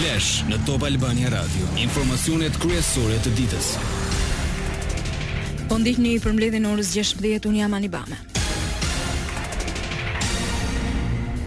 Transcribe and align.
Flash 0.00 0.28
në 0.48 0.56
Top 0.64 0.86
Albania 0.88 1.28
Radio. 1.28 1.66
Informacionet 1.76 2.54
kryesore 2.62 3.18
të 3.20 3.30
ditës. 3.36 3.66
Po 5.68 5.76
ndihni 5.82 6.14
për 6.24 6.32
mbledhjen 6.38 6.64
e 6.64 6.70
orës 6.70 6.94
16:00 6.96 7.48
un 7.50 7.58
jam 7.58 7.74
Anibame. 7.76 8.16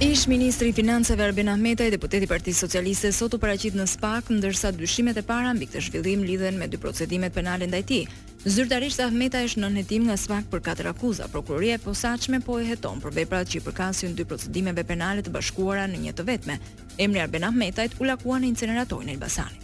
Ish 0.06 0.28
ministri 0.30 0.70
i 0.70 0.74
Financave 0.78 1.26
Arben 1.26 1.50
Ahmetaj, 1.50 1.90
deputeti 1.96 2.28
i 2.28 2.28
Partisë 2.30 2.68
Socialiste, 2.68 3.10
sot 3.12 3.34
u 3.34 3.40
paraqit 3.42 3.74
në 3.74 3.88
SPAK 3.90 4.30
ndërsa 4.38 4.70
dyshimet 4.78 5.18
e 5.18 5.26
para 5.32 5.54
mbi 5.58 5.72
këtë 5.72 5.88
zhvillim 5.88 6.22
lidhen 6.28 6.60
me 6.62 6.68
dy 6.70 6.78
procedimet 6.78 7.34
penale 7.34 7.66
ndaj 7.72 7.82
tij, 7.90 8.04
Zyrtarisht 8.44 9.00
Ahmeta 9.00 9.40
është 9.48 9.62
në 9.64 9.68
hetim 9.78 10.10
nga 10.10 10.18
SPAK 10.20 10.50
për 10.52 10.62
katër 10.66 10.90
akuza. 10.92 11.30
Prokuroria 11.32 11.78
e 11.78 11.82
posaçme 11.86 12.42
po 12.44 12.58
e 12.60 12.66
heton 12.68 13.00
për 13.00 13.16
veprat 13.22 13.48
që 13.54 13.62
i 13.62 13.64
përkasin 13.70 14.18
dy 14.20 14.26
procedimeve 14.28 14.84
penale 14.90 15.24
të 15.24 15.32
bashkuara 15.32 15.86
në 15.94 16.02
një 16.06 16.16
të 16.20 16.28
vetme. 16.32 16.60
Emri 17.08 17.24
Arben 17.24 17.48
Ahmetajt 17.54 17.96
u 18.04 18.12
lakuan 18.12 18.44
në 18.44 18.52
inceneratorin 18.56 19.14
e 19.14 19.16
Elbasanit. 19.16 19.63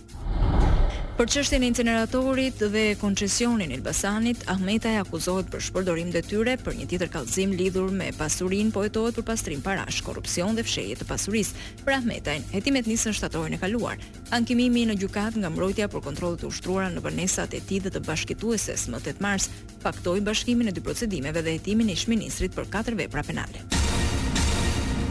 Për 1.19 1.27
çështjen 1.33 1.63
e 1.65 1.67
incineratorit 1.67 2.61
dhe 2.71 2.81
koncesionin 2.95 3.73
Elbasanit, 3.75 4.45
Ahmetaj 4.53 5.01
akuzohet 5.01 5.49
për 5.51 5.65
shpërdorim 5.65 6.13
detyre 6.13 6.53
për 6.63 6.77
një 6.77 6.85
tjetër 6.93 7.09
kallëzim 7.11 7.51
lidhur 7.59 7.89
me 7.91 8.05
pasurinë, 8.15 8.71
po 8.71 8.85
hetohet 8.85 9.17
për 9.19 9.25
pastrim 9.27 9.63
parash, 9.65 9.97
korrupsion 10.07 10.55
dhe 10.55 10.63
fshehje 10.63 10.95
të 11.01 11.07
pasurisë. 11.09 11.65
Për 11.83 11.97
Ahmetajn, 11.97 12.47
hetimet 12.55 12.87
nisën 12.87 13.17
shtatorin 13.19 13.57
e 13.57 13.59
kaluar. 13.59 13.99
Ankimimi 14.39 14.85
në 14.87 14.95
gjykatë 15.03 15.43
nga 15.43 15.51
mbrojtja 15.57 15.89
për 15.91 16.05
kontrollet 16.07 16.45
e 16.45 16.47
ushtruara 16.53 16.87
në 16.95 17.03
banesat 17.09 17.57
e 17.57 17.59
tij 17.67 17.81
dhe 17.83 17.91
të 17.97 18.05
bashkëtuesës 18.07 18.87
më 18.95 19.01
8 19.11 19.19
mars, 19.27 19.49
faktoi 19.83 20.23
bashkimin 20.23 20.71
e 20.71 20.75
dy 20.79 20.85
procedimeve 20.87 21.43
dhe 21.43 21.57
hetimin 21.59 21.91
e 21.91 21.99
ish-ministrit 21.99 22.55
për 22.55 22.71
katër 22.77 22.95
vepra 23.03 23.25
penale. 23.27 23.67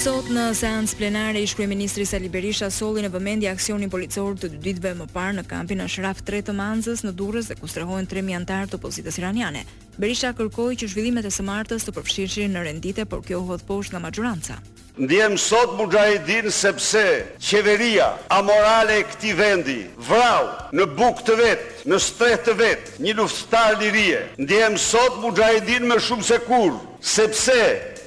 Sot 0.00 0.30
në 0.32 0.46
seancë 0.56 0.96
plenare 0.96 1.42
i 1.42 1.48
shkruaj 1.50 1.66
ministri 1.68 2.06
Sali 2.08 2.30
Berisha 2.32 2.70
solli 2.72 3.02
në 3.04 3.10
vëmendje 3.12 3.50
aksionin 3.50 3.90
policor 3.92 4.30
të 4.40 4.48
dy 4.54 4.60
ditëve 4.70 4.94
më 4.96 5.06
parë 5.12 5.34
në 5.36 5.42
kampin 5.50 5.82
shraf 5.92 6.22
3 6.24 6.40
të 6.46 6.54
Manzës 6.56 7.02
në 7.04 7.10
Durrës 7.18 7.50
dhe 7.50 7.56
ku 7.58 7.68
strehohen 7.68 8.08
3.000 8.08 8.24
mijë 8.24 8.38
antar 8.38 8.70
të 8.72 8.78
opozitës 8.78 9.18
iraniane. 9.20 9.66
Berisha 10.00 10.30
kërkoi 10.32 10.78
që 10.80 10.88
zhvillimet 10.94 11.28
e 11.28 11.32
së 11.36 11.44
martës 11.44 11.84
të 11.84 11.92
përfshihen 11.98 12.56
në 12.56 12.62
rendite, 12.64 13.04
por 13.12 13.20
kjo 13.28 13.42
hodh 13.50 13.64
poshtë 13.68 13.92
nga 13.92 14.00
majoranca. 14.06 14.56
Ndjem 15.04 15.36
sot 15.38 15.76
Mujahidin 15.76 16.48
sepse 16.50 17.04
qeveria 17.38 18.08
amorale 18.38 19.02
e 19.02 19.04
këtij 19.10 19.36
vendi 19.38 19.78
vrau 20.00 20.48
në 20.80 20.88
buk 20.96 21.20
të 21.28 21.36
vet, 21.42 21.68
në 21.84 22.00
streh 22.06 22.40
të 22.46 22.56
vet, 22.62 22.94
një 23.04 23.18
luftëtar 23.20 23.76
lirie. 23.84 24.24
Ndjem 24.40 24.80
sot 24.80 25.20
Mujahidin 25.26 25.84
më 25.92 26.00
shumë 26.08 26.28
se 26.32 26.40
kur, 26.48 26.78
sepse 27.18 27.60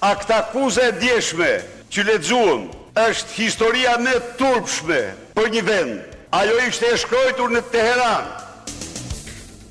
Aktakuzë 0.03 0.89
e 0.89 0.91
djeshme 0.99 1.51
që 1.93 2.03
lexuam 2.09 2.63
është 2.97 3.35
historia 3.37 3.91
me 4.01 4.15
turpshme 4.39 4.97
për 5.37 5.49
një 5.55 5.61
vend. 5.67 5.99
Ajo 6.33 6.55
ishte 6.65 6.87
e 6.89 6.95
shkrojtur 6.97 7.51
në 7.53 7.61
Teheran. 7.73 8.31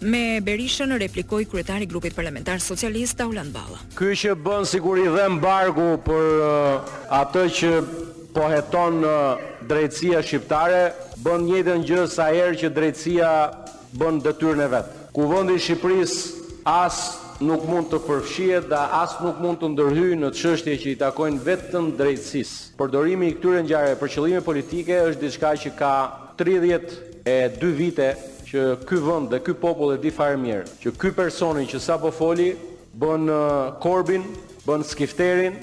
Me 0.06 0.38
Berishën 0.42 0.94
replikoi 1.02 1.48
kryetari 1.50 1.86
i 1.86 1.90
grupit 1.90 2.14
parlamentar 2.14 2.62
socialist 2.62 3.20
Aulan 3.22 3.50
Balla. 3.54 3.80
Ky 3.98 4.12
që 4.18 4.36
bën 4.38 4.66
siguri 4.70 5.06
i 5.06 5.10
dhën 5.14 5.36
mbargu 5.40 5.88
për 6.06 6.30
uh, 6.46 6.94
atë 7.22 7.44
që 7.58 7.72
po 8.34 8.46
heton 8.54 9.02
uh, 9.02 9.42
drejtësia 9.66 10.22
shqiptare, 10.22 10.82
bën 11.26 11.46
njëjtën 11.48 11.86
gjë 11.90 12.06
sa 12.10 12.30
herë 12.34 12.58
që 12.62 12.72
drejtësia 12.78 13.32
bën 13.98 14.22
detyrën 14.28 14.62
e 14.66 14.70
vet. 14.76 14.94
Kuvendi 15.12 15.58
i 15.58 15.62
Shqipërisë 15.62 16.62
as 16.70 17.02
nuk 17.42 17.64
mund 17.68 17.88
të 17.90 17.98
përfshihet 18.06 18.68
dhe 18.70 18.80
as 18.98 19.14
nuk 19.24 19.40
mund 19.42 19.60
të 19.62 19.70
ndërhyjë 19.74 20.18
në 20.20 20.30
çështje 20.38 20.76
që 20.82 20.88
i 20.92 20.96
takojnë 21.00 21.42
vetëm 21.46 21.88
drejtësisë. 21.98 22.74
Përdorimi 22.78 23.30
i 23.30 23.34
këtyre 23.36 23.64
ngjarjeve 23.66 23.98
për 24.02 24.12
qëllime 24.14 24.44
politike 24.46 25.00
është 25.08 25.24
diçka 25.26 25.52
që 25.64 25.74
ka 25.78 25.92
32 26.40 27.72
vite 27.82 28.10
që 28.52 28.66
ky 28.88 29.02
vend 29.08 29.30
dhe 29.32 29.42
ky 29.46 29.56
popull 29.58 29.96
e 29.96 30.00
di 30.02 30.12
fare 30.14 30.38
mirë, 30.40 30.66
që 30.82 30.94
ky 31.00 31.12
personi 31.16 31.66
që 31.70 31.80
sapo 31.80 32.12
foli 32.14 32.50
bën 33.00 33.30
uh, 33.30 33.78
korbin, 33.82 34.26
bën 34.66 34.84
skifterin. 34.86 35.56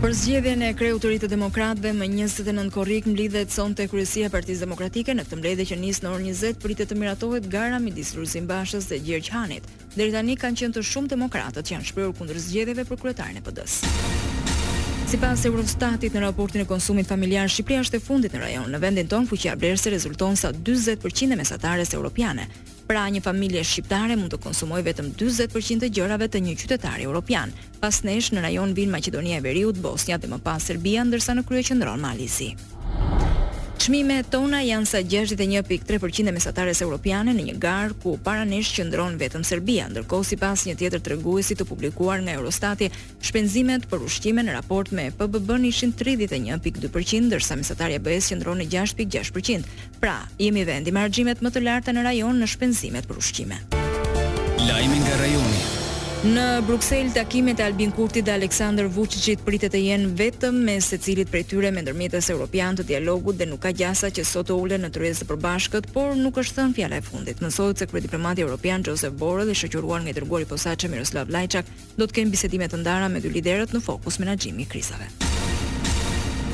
Për 0.00 0.14
zgjedhjen 0.16 0.62
e 0.64 0.68
kreutorit 0.72 1.20
të 1.20 1.28
demokratëve 1.28 1.90
me 1.92 2.06
29 2.08 2.70
korrik 2.72 3.04
mblidhet 3.04 3.52
sonte 3.52 3.84
son 3.84 3.92
kryesia 3.92 4.30
e 4.30 4.32
Partisë 4.32 4.64
Demokratike 4.64 5.12
në 5.12 5.26
këtë 5.26 5.38
mbledhje 5.42 5.66
që 5.74 5.78
nis 5.82 6.00
në 6.02 6.14
orën 6.14 6.32
20 6.38 6.62
pritet 6.64 6.88
të 6.88 6.96
miratohet 7.02 7.50
gara 7.52 7.82
midis 7.84 8.14
Ruzin 8.16 8.48
Bashës 8.48 8.88
dhe 8.88 9.02
Gjergj 9.04 9.30
Hanit. 9.36 9.68
Deri 10.00 10.16
kanë 10.40 10.62
qenë 10.62 10.78
të 10.78 10.86
shumë 10.94 11.12
demokratët 11.12 11.68
që 11.68 11.76
janë 11.76 11.92
shprehur 11.92 12.16
kundër 12.16 12.40
zgjedhjeve 12.46 12.88
për 12.88 13.02
kryetarin 13.04 13.44
e 13.44 13.44
PD-s. 13.50 14.29
Si 15.10 15.18
pas 15.18 15.42
Eurostatit 15.44 16.14
në 16.14 16.20
raportin 16.22 16.62
e 16.62 16.66
konsumit 16.70 17.08
familjar, 17.10 17.48
Shqipria 17.50 17.80
është 17.82 17.98
e 17.98 18.02
fundit 18.04 18.36
në 18.36 18.44
rajon. 18.44 18.68
Në 18.70 18.78
vendin 18.84 19.08
tonë, 19.10 19.26
fuqia 19.26 19.56
blerëse 19.58 19.90
rezulton 19.90 20.38
sa 20.38 20.52
20% 20.54 21.34
e 21.34 21.38
mesatares 21.40 21.90
europiane. 21.98 22.46
Pra 22.86 23.08
një 23.10 23.24
familje 23.26 23.64
shqiptare 23.66 24.14
mund 24.16 24.30
të 24.30 24.38
konsumoj 24.44 24.84
vetëm 24.86 25.10
40% 25.18 25.82
të 25.82 25.90
gjërave 25.98 26.30
të 26.30 26.44
një 26.46 26.54
qytetari 26.62 27.10
europian. 27.10 27.50
Pas 27.82 28.04
nesh 28.06 28.30
në 28.36 28.46
rajon 28.46 28.78
vinë 28.78 28.94
Macedonia 28.94 29.42
e 29.42 29.46
Veriut, 29.48 29.82
Bosnia 29.82 30.18
dhe 30.22 30.30
më 30.30 30.38
pas 30.46 30.62
Serbia, 30.70 31.02
ndërsa 31.10 31.34
në 31.40 31.48
kryo 31.50 31.66
qëndron 31.72 32.06
Malisi. 32.06 32.52
Çmimet 33.80 34.26
tona 34.34 34.58
janë 34.60 34.84
sa 34.90 34.98
61.3% 35.00 36.28
e 36.28 36.34
mesatares 36.36 36.82
europiane 36.84 37.32
në 37.32 37.46
një 37.46 37.54
garë 37.62 37.94
ku 38.02 38.10
para 38.20 38.42
nesh 38.44 38.74
qëndron 38.76 39.14
vetëm 39.16 39.40
Serbia, 39.46 39.86
ndërkohë 39.88 40.26
sipas 40.34 40.66
një 40.68 40.74
tjetër 40.82 41.00
treguesi 41.06 41.56
të 41.56 41.64
publikuar 41.64 42.20
nga 42.20 42.34
Eurostati, 42.36 42.90
shpenzimet 43.24 43.88
për 43.88 44.04
ushqime 44.04 44.44
në 44.44 44.58
raport 44.58 44.92
me 44.92 45.08
pbb 45.16 45.54
ishin 45.70 45.96
31.2%, 45.96 47.24
ndërsa 47.30 47.56
mesatarja 47.62 47.96
e 47.96 48.04
BE-s 48.04 48.28
qëndron 48.34 48.60
në 48.60 48.68
6.6%. 48.76 49.64
Pra, 49.96 50.18
jemi 50.36 50.68
vendi 50.68 50.92
me 50.92 51.00
marxhimet 51.00 51.40
më 51.40 51.54
të 51.56 51.64
larta 51.64 51.96
në 51.96 52.04
rajon 52.10 52.36
në 52.36 52.52
shpenzimet 52.52 53.08
për 53.08 53.24
ushqime. 53.24 53.62
Lajmi 54.68 55.00
nga 55.06 55.16
rajoni. 55.24 55.68
Në 56.20 56.60
Bruksel 56.68 57.08
takimet 57.14 57.62
e 57.62 57.64
Albin 57.64 57.92
Kurti 57.96 58.20
dhe 58.20 58.34
Aleksandr 58.34 58.90
Vučićit 58.92 59.40
pritet 59.46 59.72
të 59.72 59.78
jenë 59.80 60.10
vetëm 60.18 60.58
me 60.66 60.74
secilit 60.84 61.30
prej 61.32 61.46
tyre 61.48 61.70
me 61.72 61.80
ndërmjetës 61.80 62.28
europian 62.34 62.76
të 62.76 62.84
dialogut 62.90 63.38
dhe 63.40 63.46
nuk 63.48 63.62
ka 63.64 63.72
gjasa 63.72 64.10
që 64.12 64.24
sot 64.28 64.50
të 64.50 64.56
ulen 64.60 64.84
në 64.84 64.90
tryezë 64.92 65.24
të 65.24 65.30
përbashkët, 65.30 65.88
por 65.94 66.12
nuk 66.20 66.42
është 66.44 66.58
thënë 66.58 66.76
fjala 66.76 67.00
e 67.00 67.06
fundit. 67.08 67.40
Mësohet 67.40 67.80
se 67.86 68.04
diplomati 68.04 68.44
europian 68.44 68.84
Josep 68.90 69.16
Borrell 69.16 69.48
i 69.54 69.56
shoqëruar 69.56 70.04
nga 70.04 70.12
i 70.12 70.16
dërguari 70.20 70.50
posaçëm 70.52 70.92
Miroslav 70.92 71.32
Lajçak 71.32 71.72
do 71.96 72.04
të 72.04 72.20
kenë 72.20 72.36
bisedime 72.36 72.68
të 72.68 72.84
ndara 72.84 73.08
me 73.08 73.24
dy 73.24 73.32
liderët 73.32 73.72
në 73.72 73.80
fokus 73.88 74.20
menaxhimi 74.20 74.68
i 74.68 74.68
krizave. 74.76 75.08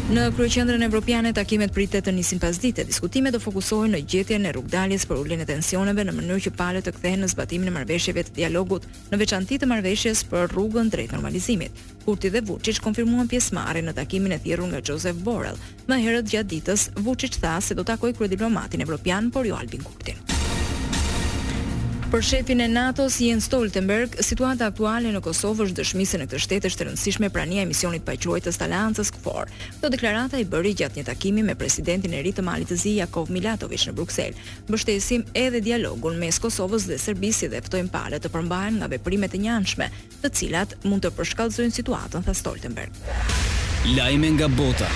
Në 0.06 0.28
kryeqendrën 0.38 0.84
evropiane 0.86 1.32
takimet 1.34 1.72
pritet 1.74 2.04
të 2.06 2.12
nisin 2.14 2.38
pas 2.38 2.54
dite. 2.62 2.84
Diskutimet 2.86 3.34
do 3.34 3.40
fokusohen 3.42 3.90
në 3.90 4.04
gjetjen 4.06 4.44
e 4.46 4.52
rrugdaljes 4.54 5.02
për 5.10 5.18
uljen 5.18 5.42
e 5.42 5.46
tensioneve 5.48 6.04
në 6.06 6.14
mënyrë 6.14 6.36
që 6.44 6.52
palët 6.54 6.86
të 6.86 6.92
kthehen 6.94 7.24
në 7.26 7.30
zbatimin 7.32 7.72
e 7.72 7.72
marrëveshjeve 7.74 8.22
të 8.28 8.36
dialogut, 8.38 8.86
në 9.10 9.18
veçanti 9.24 9.58
të 9.58 9.70
marrëveshjes 9.72 10.22
për 10.30 10.46
rrugën 10.54 10.92
drejt 10.94 11.16
normalizimit. 11.16 11.82
Kurti 12.06 12.30
dhe 12.36 12.44
Vučić 12.52 12.78
konfirmuan 12.86 13.26
pjesëmarrjen 13.28 13.90
në 13.90 13.96
takimin 13.98 14.36
e 14.38 14.40
thirrur 14.46 14.70
nga 14.70 14.84
Josep 14.86 15.18
Borrell. 15.26 15.58
Më 15.90 15.98
herët 16.06 16.30
gjatë 16.36 16.50
ditës, 16.54 16.86
Vučić 17.02 17.40
tha 17.42 17.58
se 17.60 17.74
do 17.74 17.82
takoj 17.90 18.14
kryediplomatin 18.14 18.86
evropian, 18.86 19.34
por 19.34 19.46
jo 19.50 19.58
Albin 19.58 19.82
Kurtin. 19.90 20.22
Për 22.06 22.22
shefin 22.22 22.60
e 22.62 22.66
NATO-s 22.70 23.16
Jens 23.18 23.48
Stoltenberg, 23.50 24.12
situata 24.22 24.68
aktuale 24.70 25.10
në 25.10 25.18
Kosovë 25.24 25.64
është 25.66 25.76
dëshmëse 25.80 26.20
në 26.20 26.26
këtë 26.30 26.38
shtet 26.44 26.68
është 26.68 26.84
e 26.84 26.86
rëndësishme 26.88 27.30
prania 27.34 27.64
e 27.64 27.66
misionit 27.66 28.04
paqëruajtës 28.06 28.60
të 28.60 28.66
Aleancës 28.68 29.10
KFOR. 29.16 29.50
Këtë 29.80 29.90
deklaratë 29.96 30.38
i 30.38 30.46
bëri 30.46 30.72
gjatë 30.78 31.00
një 31.00 31.06
takimi 31.10 31.42
me 31.48 31.56
presidentin 31.58 32.14
e 32.14 32.22
ri 32.22 32.30
të 32.36 32.46
Malit 32.46 32.70
të 32.70 32.78
Zi, 32.78 32.94
Jakov 33.00 33.34
Milatovic 33.34 33.88
në 33.90 33.96
Bruksel. 33.98 34.38
Mbështesim 34.70 35.26
edhe 35.42 35.64
dialogun 35.66 36.22
mes 36.22 36.38
Kosovës 36.46 36.86
dhe 36.86 36.94
Serbisë 37.02 37.50
dhe 37.56 37.64
ftojmë 37.66 37.90
palët 37.98 38.22
të 38.22 38.30
përmbahen 38.36 38.78
nga 38.80 38.90
veprimet 38.94 39.34
e 39.34 39.42
njëanshme, 39.42 39.90
të 40.22 40.30
cilat 40.30 40.78
mund 40.86 41.02
të 41.02 41.10
përshkallëzojnë 41.18 41.80
situatën, 41.82 42.22
tha 42.22 42.38
Stoltenberg. 42.46 43.06
Lajme 43.98 44.30
nga 44.38 44.48
bota. 44.54 44.86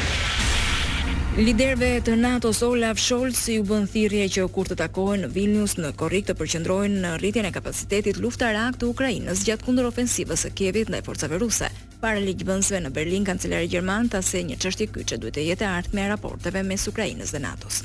Liderve 1.38 2.00
të 2.02 2.16
NATO-s 2.18 2.58
Olaf 2.66 2.98
Scholz 2.98 3.44
i 3.54 3.60
u 3.60 3.62
bën 3.62 3.84
thirrje 3.86 4.24
që 4.34 4.46
kur 4.50 4.66
të 4.66 4.74
takohen 4.80 5.22
në 5.22 5.28
Vilnius 5.36 5.76
në 5.78 5.92
korrik 5.96 6.26
të 6.26 6.34
përqendrojnë 6.40 7.04
në 7.04 7.12
rritjen 7.22 7.46
e 7.46 7.52
kapacitetit 7.54 8.18
luftarak 8.18 8.80
të 8.80 8.88
Ukrainës 8.90 9.44
gjatë 9.46 9.62
kundër 9.68 9.86
ofensivës 9.92 10.42
së 10.42 10.50
Kievit 10.58 10.90
ndaj 10.90 11.04
forcave 11.06 11.38
ruse. 11.38 11.68
Para 12.02 12.18
ligjbënësve 12.24 12.80
në 12.82 12.90
Berlin, 12.96 13.28
kancelari 13.30 13.70
gjerman 13.70 14.10
tha 14.10 14.24
se 14.26 14.42
një 14.42 14.58
çështje 14.58 14.90
kyçe 14.90 15.20
duhet 15.22 15.38
të 15.38 15.46
jetë 15.52 15.68
e 15.68 15.70
artë 15.70 15.94
me 15.94 16.08
raporteve 16.10 16.64
mes 16.66 16.88
Ukrainës 16.90 17.30
dhe 17.30 17.44
NATO-s. 17.46 17.84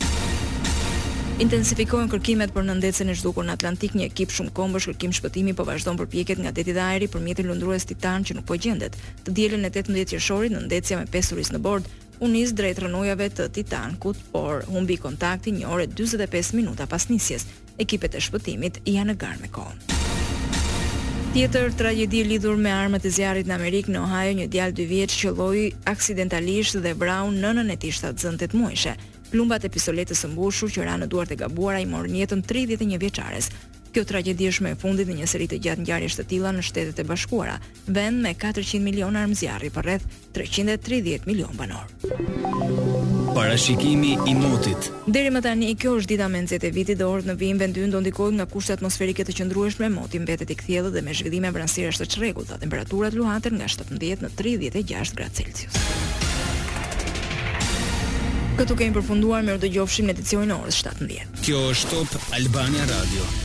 Intensifikohen 1.36 2.08
kërkimet 2.08 2.54
për 2.56 2.64
nëndecën 2.64 3.10
e 3.12 3.14
shdukur 3.20 3.44
në 3.44 3.58
Atlantik, 3.58 3.92
një 4.00 4.06
ekip 4.08 4.32
shumë 4.32 4.54
kombë 4.56 4.80
shkërkim 4.86 5.12
shpëtimi 5.18 5.52
për 5.52 5.66
po 5.66 5.68
vazhdon 5.70 5.98
për 6.00 6.40
nga 6.40 6.52
deti 6.56 6.72
dhe 6.74 6.80
aeri 6.80 7.08
për 7.12 7.22
mjetin 7.22 7.48
lundrues 7.50 7.84
titan 7.86 8.24
që 8.24 8.36
nuk 8.38 8.46
po 8.46 8.56
gjendet. 8.56 8.96
Të 9.28 9.34
dielën 9.36 9.66
e 9.66 9.70
18 9.70 10.10
qershorit, 10.14 10.52
në 10.52 10.70
me 10.70 11.06
pesuris 11.12 11.52
në 11.52 11.60
bord, 11.60 11.84
u 12.20 12.28
nis 12.28 12.52
drejt 12.54 12.80
rënojave 12.86 13.30
të 13.30 13.50
titankut, 13.58 14.18
por 14.32 14.64
humbi 14.70 14.96
kontaktin 14.98 15.60
një 15.60 15.68
orë 15.72 15.88
45 15.96 16.54
minuta 16.56 16.88
pas 16.88 17.08
nisjes. 17.12 17.46
Ekipet 17.80 18.16
e 18.16 18.22
shpëtimit 18.24 18.80
janë 18.88 19.12
në 19.12 19.18
garë 19.22 19.42
me 19.44 19.52
kohën. 19.52 19.84
Tjetër 21.36 21.74
tragjedi 21.76 22.22
lidhur 22.24 22.56
me 22.56 22.72
armët 22.72 23.04
e 23.06 23.12
zjarrit 23.12 23.48
në 23.50 23.56
Amerikë 23.58 23.92
në 23.92 24.04
Ohio, 24.06 24.36
një 24.38 24.46
djalë 24.54 24.76
dy 24.78 24.86
vjeç 24.92 25.18
që 25.20 25.34
lloi 25.36 25.66
aksidentalisht 25.92 26.78
dhe 26.80 26.94
vrau 26.96 27.28
nënën 27.36 27.76
e 27.76 27.78
tij 27.82 28.00
të 28.46 28.54
muajshe. 28.56 28.96
Plumbat 29.34 29.66
e 29.66 29.70
pistoletës 29.70 30.22
së 30.24 30.30
mbushur 30.32 30.70
që 30.72 30.86
ra 30.88 30.96
në 30.98 31.10
duart 31.12 31.32
e 31.32 31.36
gabuara 31.36 31.80
i 31.80 31.86
morën 31.90 32.16
jetën 32.22 32.42
31 32.46 32.98
vjeçares. 33.00 33.50
Kjo 33.96 34.04
tragedi 34.04 34.50
është 34.52 34.64
me 34.66 34.72
fundit 34.76 35.08
një 35.08 35.24
seri 35.24 35.46
të 35.48 35.58
gjatë 35.64 35.82
ngjarjesh 35.86 36.16
të 36.20 36.24
tilla 36.28 36.50
në 36.52 36.64
Shtetet 36.68 36.98
e 37.00 37.04
Bashkuara, 37.08 37.54
vend 37.88 38.20
me 38.26 38.34
400 38.36 38.82
milion 38.84 39.16
armëzjarri 39.16 39.70
për 39.72 39.86
rreth 39.88 40.08
330 40.36 41.24
milion 41.24 41.56
banor. 41.56 41.88
Parashikimi 43.38 44.18
i 44.28 44.34
motit. 44.36 44.90
Deri 45.08 45.32
më 45.32 45.44
tani 45.46 45.70
kjo 45.80 45.94
është 46.02 46.12
dita 46.12 46.28
me 46.28 46.42
nxehtë 46.44 46.74
dhe 46.76 46.96
dorë 47.06 47.30
në 47.30 47.38
vim 47.40 47.62
vendyn 47.64 47.94
do 47.96 48.02
ndikohet 48.04 48.36
nga 48.36 48.48
kushtet 48.52 48.82
atmosferike 48.82 49.24
të 49.30 49.38
qëndrueshme, 49.40 49.88
moti 49.96 50.20
mbetet 50.26 50.52
i 50.52 50.60
kthjellët 50.60 50.98
dhe 50.98 51.06
me 51.08 51.16
zhvillime 51.16 51.54
vranësire 51.56 51.96
të 51.96 52.10
çrregut, 52.12 52.50
dha 52.52 52.60
temperaturat 52.60 53.16
luhatën 53.16 53.56
nga 53.62 53.72
17 53.78 54.28
në 54.28 54.34
36 54.44 55.16
gradë 55.22 55.36
Celsius. 55.40 55.80
Këtu 58.60 58.76
kemi 58.76 59.00
përfunduar 59.00 59.48
me 59.48 59.56
rëdë 59.56 59.72
gjofshim 59.78 60.08
në 60.12 60.18
edicionin 60.20 60.58
orës 60.60 60.84
17. 60.84 61.32
Kjo 61.48 61.64
është 61.72 61.96
Top 62.12 62.28
Albania 62.36 62.92
Radio. 62.92 63.36